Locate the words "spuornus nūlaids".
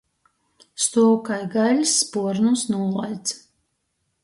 2.07-3.39